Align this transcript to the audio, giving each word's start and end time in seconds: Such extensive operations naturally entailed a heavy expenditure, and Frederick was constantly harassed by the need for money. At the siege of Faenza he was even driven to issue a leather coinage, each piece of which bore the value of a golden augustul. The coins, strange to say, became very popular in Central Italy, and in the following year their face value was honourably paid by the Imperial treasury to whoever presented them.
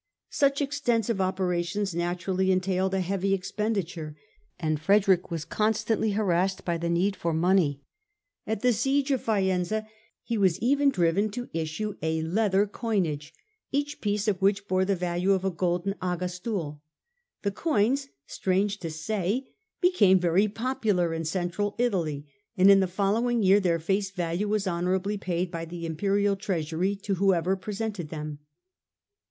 Such 0.31 0.63
extensive 0.63 1.21
operations 1.21 1.93
naturally 1.93 2.51
entailed 2.51 2.95
a 2.95 3.01
heavy 3.01 3.35
expenditure, 3.35 4.15
and 4.59 4.81
Frederick 4.81 5.29
was 5.29 5.45
constantly 5.45 6.13
harassed 6.13 6.65
by 6.65 6.79
the 6.79 6.89
need 6.89 7.15
for 7.15 7.35
money. 7.35 7.83
At 8.47 8.61
the 8.61 8.73
siege 8.73 9.11
of 9.11 9.21
Faenza 9.21 9.85
he 10.23 10.39
was 10.39 10.57
even 10.57 10.89
driven 10.89 11.29
to 11.33 11.49
issue 11.53 11.97
a 12.01 12.23
leather 12.23 12.65
coinage, 12.65 13.31
each 13.71 14.01
piece 14.01 14.27
of 14.27 14.41
which 14.41 14.67
bore 14.67 14.85
the 14.85 14.95
value 14.95 15.33
of 15.33 15.45
a 15.45 15.51
golden 15.51 15.93
augustul. 16.01 16.81
The 17.43 17.51
coins, 17.51 18.07
strange 18.25 18.79
to 18.79 18.89
say, 18.89 19.49
became 19.81 20.19
very 20.19 20.47
popular 20.47 21.13
in 21.13 21.25
Central 21.25 21.75
Italy, 21.77 22.25
and 22.57 22.71
in 22.71 22.79
the 22.79 22.87
following 22.87 23.43
year 23.43 23.59
their 23.59 23.77
face 23.77 24.09
value 24.09 24.47
was 24.47 24.67
honourably 24.67 25.19
paid 25.19 25.51
by 25.51 25.63
the 25.65 25.85
Imperial 25.85 26.35
treasury 26.35 26.95
to 26.95 27.13
whoever 27.13 27.55
presented 27.55 28.09
them. 28.09 28.39